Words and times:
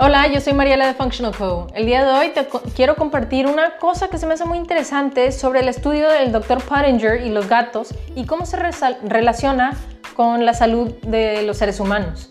Hola, 0.00 0.28
yo 0.28 0.40
soy 0.40 0.52
Mariela 0.52 0.86
de 0.86 0.94
Functional 0.94 1.34
Co. 1.36 1.66
El 1.74 1.84
día 1.84 2.04
de 2.04 2.12
hoy 2.12 2.28
te 2.28 2.46
quiero 2.76 2.94
compartir 2.94 3.48
una 3.48 3.78
cosa 3.78 4.06
que 4.06 4.16
se 4.16 4.28
me 4.28 4.34
hace 4.34 4.44
muy 4.44 4.56
interesante 4.56 5.32
sobre 5.32 5.58
el 5.58 5.66
estudio 5.66 6.08
del 6.08 6.30
Dr. 6.30 6.62
Pottinger 6.62 7.26
y 7.26 7.30
los 7.30 7.48
gatos 7.48 7.92
y 8.14 8.24
cómo 8.24 8.46
se 8.46 8.58
relaciona 9.02 9.76
con 10.14 10.46
la 10.46 10.54
salud 10.54 10.94
de 11.02 11.42
los 11.42 11.56
seres 11.56 11.80
humanos. 11.80 12.30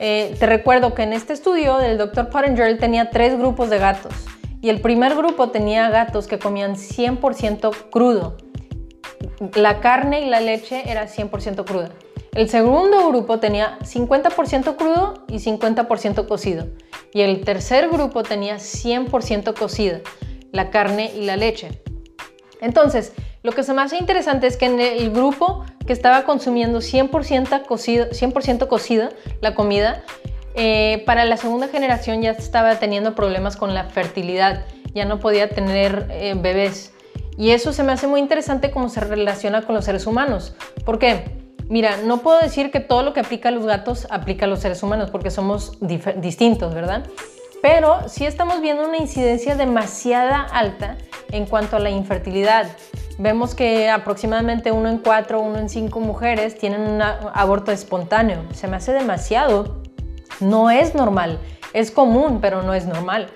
Eh, 0.00 0.34
te 0.40 0.46
recuerdo 0.46 0.94
que 0.94 1.04
en 1.04 1.12
este 1.12 1.34
estudio 1.34 1.78
del 1.78 1.98
Dr. 1.98 2.30
Pottinger 2.30 2.76
tenía 2.78 3.10
tres 3.10 3.38
grupos 3.38 3.70
de 3.70 3.78
gatos 3.78 4.12
y 4.60 4.68
el 4.68 4.80
primer 4.80 5.14
grupo 5.14 5.50
tenía 5.50 5.90
gatos 5.90 6.26
que 6.26 6.40
comían 6.40 6.74
100% 6.74 7.90
crudo. 7.90 8.36
La 9.54 9.78
carne 9.78 10.22
y 10.22 10.28
la 10.28 10.40
leche 10.40 10.82
era 10.90 11.06
100% 11.06 11.64
cruda. 11.64 11.90
El 12.34 12.48
segundo 12.50 13.08
grupo 13.08 13.38
tenía 13.38 13.78
50% 13.80 14.74
crudo 14.76 15.24
y 15.28 15.36
50% 15.36 16.26
cocido. 16.26 16.66
Y 17.12 17.20
el 17.20 17.44
tercer 17.44 17.88
grupo 17.88 18.24
tenía 18.24 18.56
100% 18.56 19.56
cocida, 19.56 20.00
la 20.50 20.70
carne 20.70 21.12
y 21.14 21.26
la 21.26 21.36
leche. 21.36 21.80
Entonces, 22.60 23.12
lo 23.44 23.52
que 23.52 23.62
se 23.62 23.72
me 23.72 23.82
hace 23.82 23.98
interesante 23.98 24.48
es 24.48 24.56
que 24.56 24.66
en 24.66 24.80
el 24.80 25.12
grupo 25.12 25.64
que 25.86 25.92
estaba 25.92 26.24
consumiendo 26.24 26.80
100% 26.80 27.66
cocido, 27.66 28.06
100 28.12 28.58
cocida 28.66 29.10
la 29.40 29.54
comida, 29.54 30.02
eh, 30.56 31.04
para 31.06 31.24
la 31.26 31.36
segunda 31.36 31.68
generación 31.68 32.20
ya 32.20 32.32
estaba 32.32 32.80
teniendo 32.80 33.14
problemas 33.14 33.56
con 33.56 33.74
la 33.74 33.84
fertilidad, 33.84 34.64
ya 34.92 35.04
no 35.04 35.20
podía 35.20 35.50
tener 35.50 36.08
eh, 36.10 36.34
bebés. 36.36 36.92
Y 37.36 37.50
eso 37.50 37.72
se 37.72 37.84
me 37.84 37.92
hace 37.92 38.08
muy 38.08 38.18
interesante 38.18 38.72
cómo 38.72 38.88
se 38.88 39.00
relaciona 39.00 39.62
con 39.62 39.76
los 39.76 39.84
seres 39.84 40.06
humanos. 40.06 40.54
¿Por 40.84 40.98
qué? 40.98 41.43
Mira, 41.68 41.98
no 42.04 42.18
puedo 42.18 42.40
decir 42.40 42.70
que 42.70 42.80
todo 42.80 43.02
lo 43.02 43.12
que 43.12 43.20
aplica 43.20 43.48
a 43.48 43.52
los 43.52 43.66
gatos 43.66 44.06
aplica 44.10 44.44
a 44.46 44.48
los 44.48 44.60
seres 44.60 44.82
humanos 44.82 45.10
porque 45.10 45.30
somos 45.30 45.78
distintos, 45.80 46.74
¿verdad? 46.74 47.04
Pero 47.62 48.08
sí 48.08 48.26
estamos 48.26 48.60
viendo 48.60 48.86
una 48.86 48.98
incidencia 48.98 49.56
demasiada 49.56 50.42
alta 50.42 50.98
en 51.32 51.46
cuanto 51.46 51.76
a 51.76 51.80
la 51.80 51.88
infertilidad. 51.88 52.66
Vemos 53.16 53.54
que 53.54 53.88
aproximadamente 53.88 54.72
uno 54.72 54.88
en 54.90 54.98
cuatro, 54.98 55.40
uno 55.40 55.58
en 55.58 55.68
cinco 55.68 56.00
mujeres 56.00 56.58
tienen 56.58 56.82
un 56.82 57.00
aborto 57.00 57.72
espontáneo. 57.72 58.44
Se 58.52 58.68
me 58.68 58.76
hace 58.76 58.92
demasiado. 58.92 59.80
No 60.40 60.70
es 60.70 60.94
normal. 60.94 61.38
Es 61.72 61.90
común, 61.90 62.40
pero 62.42 62.62
no 62.62 62.74
es 62.74 62.86
normal. 62.86 63.28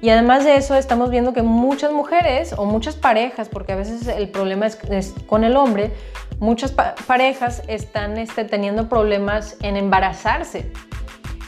Y 0.00 0.10
además 0.10 0.44
de 0.44 0.56
eso, 0.56 0.74
estamos 0.74 1.10
viendo 1.10 1.32
que 1.32 1.42
muchas 1.42 1.92
mujeres 1.92 2.54
o 2.56 2.64
muchas 2.64 2.96
parejas, 2.96 3.48
porque 3.48 3.72
a 3.72 3.76
veces 3.76 4.06
el 4.06 4.28
problema 4.30 4.66
es, 4.66 5.14
con 5.26 5.44
el 5.44 5.56
hombre, 5.56 5.92
muchas 6.38 6.72
parejas 6.72 7.62
están 7.68 8.18
este, 8.18 8.44
teniendo 8.44 8.88
problemas 8.88 9.56
en 9.62 9.76
embarazarse. 9.76 10.70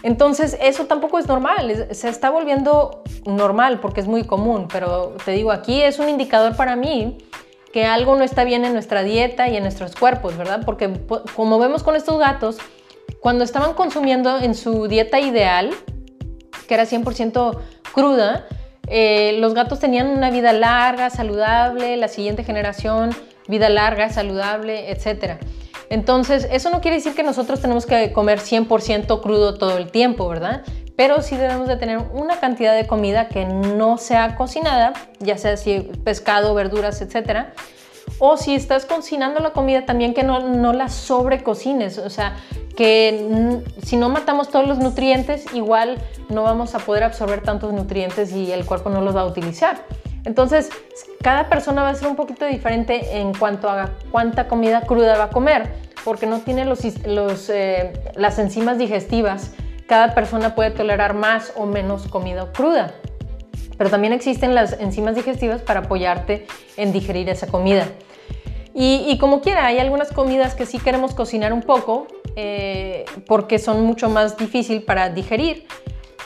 Entonces, 0.03 0.57
eso 0.61 0.87
tampoco 0.87 1.19
es 1.19 1.27
normal, 1.27 1.89
se 1.91 2.09
está 2.09 2.31
volviendo 2.31 3.03
normal 3.27 3.81
porque 3.81 4.01
es 4.01 4.07
muy 4.07 4.25
común, 4.25 4.67
pero 4.73 5.15
te 5.25 5.33
digo, 5.33 5.53
aquí 5.53 5.83
es 5.83 5.99
un 5.99 6.09
indicador 6.09 6.57
para 6.57 6.75
mí 6.75 7.19
que 7.73 7.85
algo 7.85 8.17
no 8.17 8.25
está 8.25 8.45
bien 8.45 8.65
en 8.65 8.73
nuestra 8.73 9.03
dieta 9.03 9.49
y 9.49 9.57
en 9.57 9.63
nuestros 9.63 9.95
cuerpos, 9.95 10.37
¿verdad? 10.37 10.63
Porque 10.65 10.91
como 11.37 11.59
vemos 11.59 11.83
con 11.83 11.97
estos 11.97 12.19
gatos, 12.19 12.59
cuando 13.21 13.45
estaban 13.45 13.75
consumiendo 13.75 14.39
en 14.39 14.55
su 14.55 14.89
dieta 14.89 15.21
ideal, 15.21 15.71
que 16.67 16.75
era 16.75 16.85
100% 16.85 17.59
cruda, 17.93 18.47
eh, 18.89 19.37
los 19.39 19.55
gatos 19.55 19.79
tenían 19.79 20.09
una 20.09 20.31
vida 20.31 20.53
larga, 20.53 21.11
saludable, 21.11 21.97
la 21.97 22.09
siguiente 22.09 22.43
generación, 22.43 23.11
vida 23.51 23.69
larga, 23.69 24.09
saludable, 24.09 24.91
etc. 24.91 25.39
Entonces, 25.91 26.49
eso 26.51 26.71
no 26.71 26.81
quiere 26.81 26.99
decir 26.99 27.15
que 27.15 27.25
nosotros 27.25 27.61
tenemos 27.61 27.85
que 27.85 28.13
comer 28.13 28.39
100% 28.39 29.21
crudo 29.21 29.59
todo 29.59 29.77
el 29.77 29.91
tiempo, 29.91 30.29
¿verdad? 30.29 30.63
Pero 30.97 31.21
sí 31.21 31.37
debemos 31.37 31.67
de 31.67 31.77
tener 31.77 31.99
una 32.13 32.39
cantidad 32.39 32.75
de 32.75 32.87
comida 32.87 33.29
que 33.29 33.45
no 33.45 33.99
sea 33.99 34.37
cocinada, 34.37 34.93
ya 35.19 35.37
sea 35.37 35.57
si 35.57 35.81
pescado, 36.05 36.55
verduras, 36.55 37.01
etc. 37.03 37.49
O 38.19 38.37
si 38.37 38.55
estás 38.55 38.85
cocinando 38.87 39.41
la 39.41 39.51
comida, 39.51 39.85
también 39.85 40.15
que 40.15 40.23
no, 40.23 40.41
no 40.41 40.73
la 40.73 40.89
sobrecocines. 40.89 41.99
O 41.99 42.11
sea, 42.11 42.37
que 42.77 43.63
si 43.83 43.97
no 43.97 44.09
matamos 44.11 44.49
todos 44.49 44.69
los 44.69 44.79
nutrientes, 44.79 45.53
igual 45.55 45.99
no 46.29 46.43
vamos 46.45 46.75
a 46.75 46.79
poder 46.79 47.03
absorber 47.03 47.43
tantos 47.43 47.73
nutrientes 47.73 48.33
y 48.33 48.53
el 48.53 48.65
cuerpo 48.65 48.91
no 48.91 49.01
los 49.01 49.17
va 49.17 49.23
a 49.23 49.27
utilizar. 49.27 49.85
Entonces, 50.25 50.71
cada 51.23 51.49
persona 51.49 51.83
va 51.83 51.91
a 51.91 51.95
ser 51.95 52.09
un 52.09 52.17
poquito 52.17 52.45
diferente 52.47 53.19
en 53.19 53.35
cuanto 53.35 53.69
a 53.69 53.91
cuánta 54.11 54.49
comida 54.49 54.83
cruda 54.83 55.17
va 55.17 55.25
a 55.25 55.31
comer, 55.31 55.73
porque 56.05 56.27
no 56.27 56.41
tiene 56.41 56.65
los, 56.65 56.81
eh, 57.51 57.93
las 58.17 58.39
enzimas 58.39 58.79
digestivas. 58.79 59.53
Cada 59.87 60.15
persona 60.15 60.55
puede 60.55 60.71
tolerar 60.71 61.15
más 61.15 61.53
o 61.57 61.67
menos 61.67 62.07
comida 62.07 62.53
cruda, 62.53 62.93
pero 63.77 63.91
también 63.91 64.13
existen 64.13 64.55
las 64.55 64.75
enzimas 64.75 65.15
digestivas 65.15 65.63
para 65.63 65.81
apoyarte 65.81 66.47
en 66.77 66.93
digerir 66.93 67.29
esa 67.29 67.47
comida. 67.47 67.87
Y, 68.73 69.19
como 69.19 69.41
quiera, 69.41 69.67
hay 69.67 69.79
algunas 69.79 70.13
comidas 70.13 70.55
que 70.55 70.65
sí 70.65 70.79
queremos 70.79 71.13
cocinar 71.13 71.53
un 71.53 71.63
poco, 71.63 72.07
eh, 72.37 73.05
porque 73.27 73.59
son 73.59 73.85
mucho 73.85 74.09
más 74.09 74.37
difícil 74.37 74.85
para 74.85 75.11
digerir. 75.11 75.67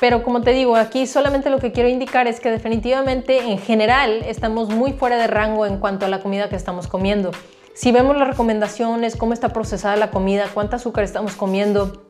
Pero 0.05 0.23
como 0.23 0.43
te 0.43 0.51
digo, 0.51 0.77
aquí 0.77 1.07
solamente 1.07 1.49
lo 1.49 1.61
que 1.61 1.73
quiero 1.73 1.89
indicar 1.89 2.27
es 2.27 2.39
que 2.39 2.51
definitivamente 2.51 3.39
en 3.39 3.57
general 3.57 4.23
estamos 4.27 4.69
muy 4.69 4.93
fuera 4.93 5.17
de 5.17 5.27
rango 5.29 5.65
en 5.65 5.79
cuanto 5.79 6.05
a 6.05 6.11
la 6.11 6.21
comida 6.21 6.51
que 6.51 6.57
estamos 6.57 6.89
comiendo. 6.89 7.31
Si 7.73 7.91
vemos 7.91 8.15
las 8.15 8.29
recomendaciones, 8.29 9.17
cómo 9.17 9.33
está 9.33 9.49
procesada 9.55 9.97
la 9.97 10.11
comida, 10.11 10.45
cuánta 10.53 10.77
azúcar 10.77 11.05
estamos 11.05 11.37
comiendo, 11.37 12.05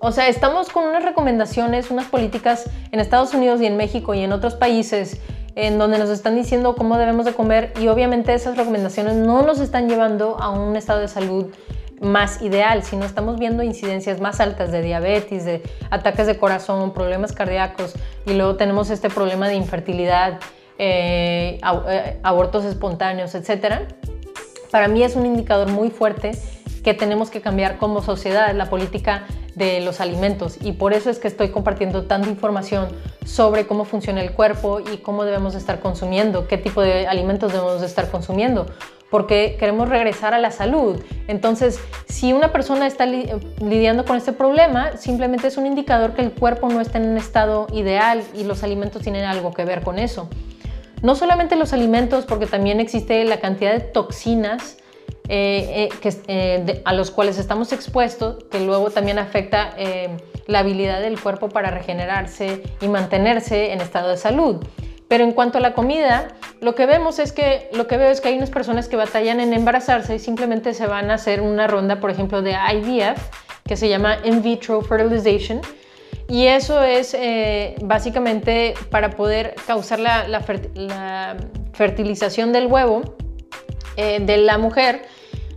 o 0.00 0.10
sea, 0.10 0.26
estamos 0.26 0.70
con 0.70 0.82
unas 0.82 1.04
recomendaciones, 1.04 1.88
unas 1.92 2.06
políticas 2.06 2.68
en 2.90 2.98
Estados 2.98 3.32
Unidos 3.32 3.60
y 3.60 3.66
en 3.66 3.76
México 3.76 4.12
y 4.14 4.24
en 4.24 4.32
otros 4.32 4.56
países 4.56 5.20
en 5.54 5.78
donde 5.78 5.98
nos 5.98 6.10
están 6.10 6.34
diciendo 6.34 6.74
cómo 6.74 6.98
debemos 6.98 7.26
de 7.26 7.32
comer 7.32 7.72
y 7.80 7.86
obviamente 7.86 8.34
esas 8.34 8.56
recomendaciones 8.56 9.14
no 9.14 9.42
nos 9.42 9.60
están 9.60 9.88
llevando 9.88 10.36
a 10.40 10.50
un 10.50 10.74
estado 10.74 10.98
de 10.98 11.06
salud 11.06 11.46
más 12.02 12.42
ideal, 12.42 12.82
si 12.82 12.96
no 12.96 13.04
estamos 13.04 13.38
viendo 13.38 13.62
incidencias 13.62 14.20
más 14.20 14.40
altas 14.40 14.72
de 14.72 14.82
diabetes, 14.82 15.44
de 15.44 15.62
ataques 15.90 16.26
de 16.26 16.36
corazón, 16.36 16.92
problemas 16.92 17.32
cardíacos 17.32 17.94
y 18.26 18.34
luego 18.34 18.56
tenemos 18.56 18.90
este 18.90 19.08
problema 19.08 19.48
de 19.48 19.54
infertilidad, 19.54 20.40
eh, 20.78 21.60
eh, 21.88 22.20
abortos 22.24 22.64
espontáneos, 22.64 23.34
etc. 23.36 23.88
Para 24.70 24.88
mí 24.88 25.04
es 25.04 25.14
un 25.14 25.26
indicador 25.26 25.70
muy 25.70 25.90
fuerte 25.90 26.32
que 26.82 26.92
tenemos 26.92 27.30
que 27.30 27.40
cambiar 27.40 27.78
como 27.78 28.02
sociedad 28.02 28.52
la 28.54 28.68
política 28.68 29.24
de 29.54 29.80
los 29.80 30.00
alimentos 30.00 30.58
y 30.60 30.72
por 30.72 30.94
eso 30.94 31.08
es 31.08 31.18
que 31.18 31.28
estoy 31.28 31.50
compartiendo 31.50 32.04
tanta 32.04 32.28
información 32.28 32.88
sobre 33.24 33.66
cómo 33.66 33.84
funciona 33.84 34.22
el 34.22 34.32
cuerpo 34.32 34.80
y 34.80 34.96
cómo 34.98 35.24
debemos 35.24 35.54
estar 35.54 35.78
consumiendo, 35.78 36.48
qué 36.48 36.58
tipo 36.58 36.80
de 36.82 37.06
alimentos 37.06 37.52
debemos 37.52 37.82
estar 37.82 38.10
consumiendo, 38.10 38.66
porque 39.12 39.56
queremos 39.60 39.90
regresar 39.90 40.32
a 40.32 40.38
la 40.38 40.50
salud. 40.50 40.98
Entonces, 41.28 41.78
si 42.08 42.32
una 42.32 42.50
persona 42.50 42.86
está 42.86 43.04
lidiando 43.04 44.06
con 44.06 44.16
este 44.16 44.32
problema, 44.32 44.96
simplemente 44.96 45.48
es 45.48 45.58
un 45.58 45.66
indicador 45.66 46.14
que 46.14 46.22
el 46.22 46.32
cuerpo 46.32 46.70
no 46.70 46.80
está 46.80 46.96
en 46.96 47.10
un 47.10 47.18
estado 47.18 47.66
ideal 47.74 48.24
y 48.34 48.44
los 48.44 48.62
alimentos 48.62 49.02
tienen 49.02 49.24
algo 49.26 49.52
que 49.52 49.66
ver 49.66 49.82
con 49.82 49.98
eso. 49.98 50.30
No 51.02 51.14
solamente 51.14 51.56
los 51.56 51.74
alimentos, 51.74 52.24
porque 52.24 52.46
también 52.46 52.80
existe 52.80 53.22
la 53.26 53.38
cantidad 53.38 53.72
de 53.74 53.80
toxinas 53.80 54.78
eh, 55.28 55.90
eh, 56.02 56.22
eh, 56.28 56.82
a 56.86 56.94
los 56.94 57.10
cuales 57.10 57.36
estamos 57.36 57.74
expuestos, 57.74 58.44
que 58.44 58.60
luego 58.60 58.90
también 58.90 59.18
afecta 59.18 59.76
la 60.46 60.60
habilidad 60.60 61.02
del 61.02 61.20
cuerpo 61.20 61.50
para 61.50 61.70
regenerarse 61.70 62.62
y 62.80 62.88
mantenerse 62.88 63.72
en 63.72 63.82
estado 63.82 64.08
de 64.08 64.16
salud. 64.16 64.56
Pero 65.12 65.24
en 65.24 65.32
cuanto 65.32 65.58
a 65.58 65.60
la 65.60 65.74
comida, 65.74 66.28
lo 66.62 66.74
que 66.74 66.86
vemos 66.86 67.18
es 67.18 67.32
que 67.32 67.68
lo 67.74 67.86
que 67.86 67.98
veo 67.98 68.08
es 68.08 68.22
que 68.22 68.28
hay 68.28 68.36
unas 68.38 68.48
personas 68.48 68.88
que 68.88 68.96
batallan 68.96 69.40
en 69.40 69.52
embarazarse 69.52 70.14
y 70.14 70.18
simplemente 70.18 70.72
se 70.72 70.86
van 70.86 71.10
a 71.10 71.16
hacer 71.16 71.42
una 71.42 71.66
ronda, 71.66 72.00
por 72.00 72.10
ejemplo, 72.10 72.40
de 72.40 72.52
IVF, 72.52 73.20
que 73.62 73.76
se 73.76 73.90
llama 73.90 74.16
in 74.24 74.40
vitro 74.40 74.80
fertilization. 74.80 75.60
Y 76.30 76.46
eso 76.46 76.82
es 76.82 77.12
eh, 77.12 77.74
básicamente 77.82 78.72
para 78.88 79.10
poder 79.10 79.54
causar 79.66 80.00
la, 80.00 80.40
fertilización 81.74 82.54
del 82.54 82.68
huevo 82.68 83.02
eh, 83.98 84.18
de 84.18 84.38
la 84.38 84.56
mujer 84.56 85.02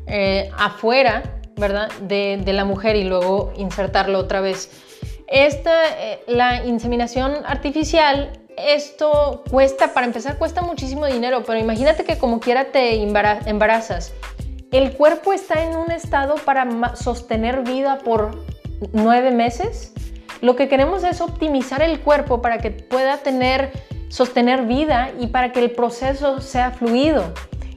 eh, 0.05 0.51
afuera, 0.57 1.39
¿verdad? 1.55 1.89
De, 2.01 2.41
de, 2.43 2.51
la 2.51 2.65
mujer 2.65 2.97
y 2.97 3.05
luego 3.05 3.53
insertarlo 3.55 4.19
otra 4.19 4.41
vez. 4.41 4.69
Esta, 5.27 5.71
la 6.27 6.65
inseminación 6.65 7.37
artificial 7.45 8.31
esto 8.57 9.43
cuesta, 9.49 9.93
para 9.93 10.05
empezar, 10.05 10.37
cuesta 10.37 10.61
muchísimo 10.61 11.05
dinero, 11.05 11.43
pero 11.45 11.59
imagínate 11.59 12.03
que 12.03 12.17
como 12.17 12.39
quiera 12.39 12.65
te 12.65 13.01
embarazas. 13.01 14.13
El 14.71 14.93
cuerpo 14.93 15.33
está 15.33 15.63
en 15.63 15.77
un 15.77 15.91
estado 15.91 16.35
para 16.35 16.95
sostener 16.95 17.61
vida 17.61 17.99
por 17.99 18.45
nueve 18.93 19.31
meses. 19.31 19.93
Lo 20.41 20.55
que 20.55 20.67
queremos 20.67 21.03
es 21.03 21.21
optimizar 21.21 21.81
el 21.81 21.99
cuerpo 22.01 22.41
para 22.41 22.57
que 22.57 22.71
pueda 22.71 23.17
tener, 23.17 23.71
sostener 24.09 24.65
vida 24.65 25.11
y 25.19 25.27
para 25.27 25.51
que 25.51 25.59
el 25.59 25.71
proceso 25.71 26.41
sea 26.41 26.71
fluido. 26.71 27.33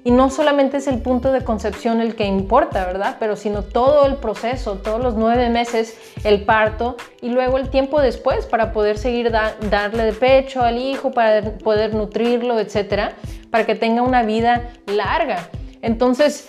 Y 0.09 0.11
no 0.11 0.31
solamente 0.31 0.79
es 0.79 0.87
el 0.87 1.03
punto 1.03 1.33
de 1.33 1.45
concepción 1.45 2.01
el 2.01 2.17
que 2.17 2.25
importa, 2.25 2.87
¿verdad? 2.87 3.17
Pero 3.21 3.37
sino 3.37 3.63
todo 3.63 4.07
el 4.07 4.17
proceso, 4.17 4.77
todos 4.77 5.03
los 5.03 5.17
nueve 5.17 5.51
meses, 5.51 5.99
el 6.25 6.47
parto 6.47 6.97
y 7.21 7.29
luego 7.29 7.59
el 7.59 7.69
tiempo 7.69 8.01
después 8.01 8.47
para 8.47 8.73
poder 8.73 8.97
seguir 8.97 9.31
darle 9.31 10.05
de 10.05 10.15
pecho 10.15 10.63
al 10.63 10.79
hijo, 10.79 11.11
para 11.11 11.59
poder 11.59 11.95
nutrirlo, 11.95 12.59
etcétera, 12.59 13.17
para 13.51 13.67
que 13.67 13.75
tenga 13.75 14.01
una 14.01 14.23
vida 14.23 14.71
larga. 14.87 15.51
Entonces, 15.83 16.49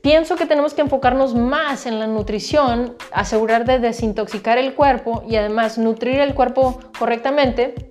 pienso 0.00 0.36
que 0.36 0.46
tenemos 0.46 0.72
que 0.72 0.82
enfocarnos 0.82 1.34
más 1.34 1.86
en 1.86 1.98
la 1.98 2.06
nutrición, 2.06 2.94
asegurar 3.10 3.64
de 3.64 3.80
desintoxicar 3.80 4.56
el 4.56 4.74
cuerpo 4.74 5.24
y 5.28 5.34
además 5.34 5.78
nutrir 5.78 6.20
el 6.20 6.32
cuerpo 6.36 6.78
correctamente. 6.96 7.90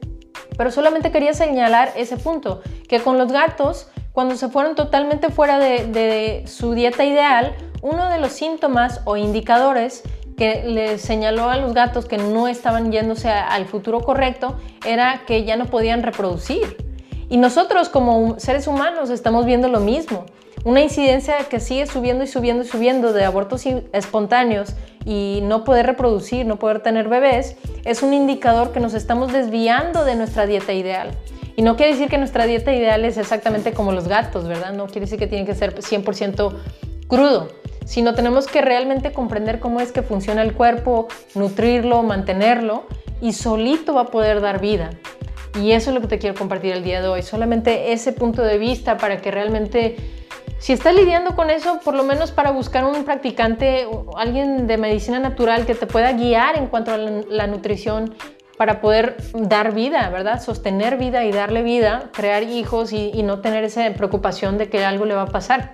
Pero 0.58 0.72
solamente 0.72 1.12
quería 1.12 1.34
señalar 1.34 1.92
ese 1.98 2.16
punto, 2.16 2.62
que 2.88 3.02
con 3.02 3.18
los 3.18 3.34
gatos 3.34 3.90
cuando 4.14 4.36
se 4.36 4.48
fueron 4.48 4.76
totalmente 4.76 5.30
fuera 5.30 5.58
de, 5.60 6.44
su 6.46 6.74
dieta 6.74 7.04
ideal, 7.04 7.56
uno 7.82 8.10
de 8.10 8.20
los 8.20 8.32
síntomas 8.32 9.02
o 9.06 9.18
indicadores 9.18 10.04
que 10.38 10.64
les 10.66 11.02
señaló 11.02 11.50
a 11.50 11.58
los 11.58 11.74
gatos 11.74 12.06
que 12.06 12.18
no 12.18 12.48
estaban 12.48 12.92
yéndose 12.92 13.30
al 13.30 13.66
futuro 13.66 14.02
correcto 14.02 14.56
era 14.86 15.24
que 15.26 15.44
ya 15.44 15.58
no 15.58 15.66
podían 15.66 16.04
reproducir. 16.04 16.78
Y 17.30 17.38
nosotros 17.38 17.90
como 17.90 18.40
seres 18.40 18.68
humanos 18.68 19.10
estamos 19.10 19.46
viendo 19.46 19.68
lo 19.68 19.80
mismo. 19.80 20.26
Una 20.64 20.82
incidencia 20.82 21.38
que 21.50 21.60
sigue 21.60 21.88
subiendo 21.88 22.24
y 22.24 22.28
subiendo 22.28 22.64
y 22.64 22.68
subiendo 22.68 23.14
de 23.14 23.26
abortos 23.26 23.66
espontáneos 23.66 24.76
y 25.06 25.40
no 25.44 25.64
poder 25.64 25.88
reproducir, 25.88 26.46
no 26.46 26.58
poder 26.58 26.82
tener 26.82 27.10
bebés, 27.10 27.58
es 27.84 28.04
un 28.04 28.14
indicador 28.14 28.72
que 28.72 28.80
nos 28.80 28.94
estamos 28.94 29.34
desviando 29.34 30.06
de 30.06 30.16
nuestra 30.16 30.46
dieta 30.46 30.72
ideal. 30.72 31.12
Y 31.56 31.62
no 31.62 31.76
quiere 31.76 31.94
decir 31.94 32.10
que 32.10 32.18
nuestra 32.18 32.46
dieta 32.46 32.74
ideal 32.74 33.06
es 33.06 33.18
exactamente 33.18 33.74
como 33.74 33.92
los 33.92 34.08
gatos, 34.08 34.48
¿verdad? 34.48 34.74
No 34.74 34.88
quiere 34.88 35.02
decir 35.02 35.20
que 35.20 35.28
tiene 35.28 35.46
que 35.46 35.54
ser 35.54 35.76
100% 35.76 36.54
crudo, 37.08 37.50
sino 37.86 38.16
tenemos 38.16 38.48
que 38.48 38.62
realmente 38.62 39.12
comprender 39.12 39.60
cómo 39.60 39.80
es 39.80 39.92
que 39.92 40.02
funciona 40.02 40.42
el 40.42 40.54
cuerpo, 40.54 41.08
nutrirlo, 41.36 42.02
mantenerlo 42.02 42.86
y 43.22 43.34
solito 43.34 43.94
va 43.94 44.02
a 44.02 44.06
poder 44.08 44.42
dar 44.42 44.60
vida. 44.60 44.90
Y 45.62 45.74
eso 45.74 45.92
es 45.92 45.96
lo 45.96 46.02
que 46.02 46.08
te 46.08 46.18
quiero 46.18 46.36
compartir 46.36 46.74
el 46.74 46.84
día 46.84 47.02
de 47.02 47.08
hoy, 47.08 47.22
solamente 47.22 47.94
ese 47.94 48.12
punto 48.12 48.42
de 48.42 48.58
vista 48.58 48.98
para 48.98 49.18
que 49.18 49.30
realmente, 49.30 49.98
si 50.58 50.74
estás 50.74 50.96
lidiando 50.96 51.36
con 51.36 51.52
eso, 51.52 51.80
por 51.84 51.94
lo 51.94 52.04
menos 52.04 52.32
para 52.32 52.50
buscar 52.50 52.86
un 52.86 53.04
practicante, 53.04 53.88
alguien 54.18 54.66
de 54.66 54.78
medicina 54.78 55.20
natural 55.20 55.68
que 55.68 55.76
te 55.76 55.86
pueda 55.86 56.14
guiar 56.14 56.58
en 56.58 56.66
cuanto 56.66 56.92
a 56.92 56.98
la 56.98 57.46
nutrición, 57.46 58.16
para 58.58 58.82
poder 58.82 59.18
dar 59.34 59.74
vida, 59.74 60.10
¿verdad? 60.10 60.42
Sostener 60.42 60.98
vida 60.98 61.24
y 61.26 61.32
darle 61.32 61.64
vida, 61.64 62.10
crear 62.14 62.44
hijos 62.44 62.94
y, 62.94 63.24
no 63.24 63.40
tener 63.40 63.64
esa 63.64 63.90
preocupación 63.94 64.58
de 64.58 64.70
que 64.70 64.86
algo 64.86 65.06
le 65.06 65.16
va 65.16 65.24
a 65.24 65.28
pasar. 65.28 65.74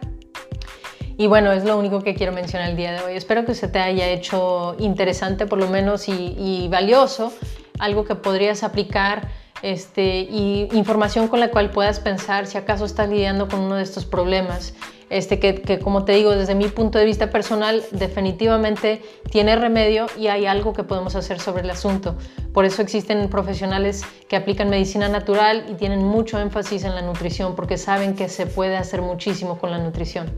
Y 1.17 1.27
bueno, 1.27 1.51
es 1.51 1.65
lo 1.65 1.77
único 1.77 2.01
que 2.01 2.15
quiero 2.15 2.31
mencionar 2.31 2.69
el 2.69 2.77
día 2.77 2.93
de 2.93 3.01
hoy. 3.01 3.15
Espero 3.15 3.45
que 3.45 3.53
se 3.53 3.67
te 3.67 3.79
haya 3.79 4.07
hecho 4.07 4.75
interesante 4.79 5.45
por 5.45 5.59
lo 5.59 5.67
menos 5.67 6.07
y, 6.07 6.67
valioso, 6.69 7.33
algo 7.79 8.05
que 8.05 8.15
podrías 8.15 8.63
aplicar 8.63 9.27
este, 9.61 10.19
y 10.19 10.69
información 10.71 11.27
con 11.27 11.41
la 11.41 11.51
cual 11.51 11.71
puedas 11.71 11.99
pensar 11.99 12.47
si 12.47 12.57
acaso 12.57 12.85
estás 12.85 13.09
lidiando 13.09 13.49
con 13.49 13.59
uno 13.59 13.75
de 13.75 13.83
estos 13.83 14.05
problemas 14.05 14.73
este, 15.09 15.39
que, 15.39 15.79
como 15.79 16.05
te 16.05 16.13
digo, 16.13 16.31
desde 16.31 16.55
mi 16.55 16.67
punto 16.67 16.99
de 16.99 17.05
vista 17.05 17.29
personal, 17.29 17.83
definitivamente 17.91 19.01
tiene 19.31 19.55
remedio 19.55 20.07
y 20.17 20.27
hay 20.27 20.45
algo 20.45 20.73
que 20.73 20.83
podemos 20.83 21.15
hacer 21.15 21.39
sobre 21.39 21.63
el 21.63 21.69
asunto. 21.69 22.15
Por 22.53 22.65
eso 22.65 22.81
existen 22.81 23.27
profesionales 23.29 24.03
que 24.27 24.35
aplican 24.35 24.69
medicina 24.69 25.09
natural 25.09 25.65
y 25.69 25.73
tienen 25.73 26.03
mucho 26.03 26.39
énfasis 26.39 26.83
en 26.83 26.95
la 26.95 27.01
nutrición 27.01 27.55
porque 27.55 27.77
saben 27.77 28.15
que 28.15 28.29
se 28.29 28.45
puede 28.45 28.77
hacer 28.77 29.01
muchísimo 29.01 29.57
con 29.57 29.71
la 29.71 29.77
nutrición. 29.77 30.29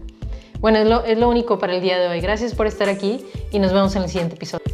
Bueno, 0.59 0.77
es 0.77 0.87
lo, 0.87 1.03
es 1.03 1.17
lo 1.17 1.27
único 1.27 1.57
para 1.57 1.75
el 1.75 1.81
día 1.81 1.99
de 1.99 2.07
hoy. 2.07 2.21
Gracias 2.21 2.53
por 2.53 2.67
estar 2.67 2.87
aquí 2.87 3.25
y 3.51 3.59
nos 3.59 3.73
vemos 3.73 3.95
en 3.95 4.03
el 4.03 4.09
siguiente 4.09 4.35
episodio. 4.35 4.70